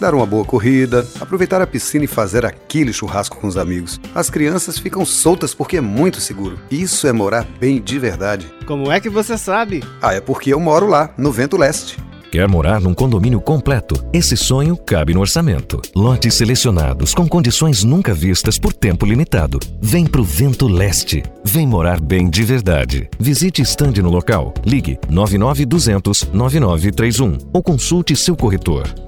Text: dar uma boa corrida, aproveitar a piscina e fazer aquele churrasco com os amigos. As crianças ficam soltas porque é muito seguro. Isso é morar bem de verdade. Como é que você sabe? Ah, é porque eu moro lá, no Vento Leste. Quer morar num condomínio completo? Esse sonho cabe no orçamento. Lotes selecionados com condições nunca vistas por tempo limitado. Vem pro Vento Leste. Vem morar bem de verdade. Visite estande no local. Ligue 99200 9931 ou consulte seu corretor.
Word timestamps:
dar 0.00 0.14
uma 0.14 0.26
boa 0.26 0.44
corrida, 0.44 1.06
aproveitar 1.20 1.60
a 1.60 1.66
piscina 1.66 2.04
e 2.04 2.08
fazer 2.08 2.44
aquele 2.44 2.92
churrasco 2.92 3.36
com 3.36 3.46
os 3.46 3.56
amigos. 3.56 4.00
As 4.14 4.30
crianças 4.30 4.78
ficam 4.78 5.04
soltas 5.04 5.54
porque 5.54 5.76
é 5.76 5.80
muito 5.80 6.20
seguro. 6.20 6.58
Isso 6.70 7.06
é 7.06 7.12
morar 7.12 7.46
bem 7.58 7.80
de 7.80 7.98
verdade. 7.98 8.46
Como 8.66 8.90
é 8.90 9.00
que 9.00 9.08
você 9.08 9.36
sabe? 9.38 9.82
Ah, 10.00 10.14
é 10.14 10.20
porque 10.20 10.52
eu 10.52 10.60
moro 10.60 10.86
lá, 10.86 11.10
no 11.16 11.32
Vento 11.32 11.56
Leste. 11.56 11.96
Quer 12.30 12.48
morar 12.48 12.80
num 12.80 12.92
condomínio 12.92 13.40
completo? 13.40 13.94
Esse 14.12 14.36
sonho 14.36 14.76
cabe 14.76 15.14
no 15.14 15.20
orçamento. 15.20 15.80
Lotes 15.94 16.34
selecionados 16.34 17.14
com 17.14 17.26
condições 17.26 17.84
nunca 17.84 18.12
vistas 18.12 18.58
por 18.58 18.72
tempo 18.72 19.06
limitado. 19.06 19.58
Vem 19.80 20.04
pro 20.04 20.24
Vento 20.24 20.66
Leste. 20.66 21.22
Vem 21.44 21.66
morar 21.66 22.00
bem 22.00 22.28
de 22.28 22.42
verdade. 22.42 23.08
Visite 23.18 23.62
estande 23.62 24.02
no 24.02 24.10
local. 24.10 24.52
Ligue 24.64 24.98
99200 25.08 26.28
9931 26.32 27.38
ou 27.52 27.62
consulte 27.62 28.16
seu 28.16 28.36
corretor. 28.36 29.05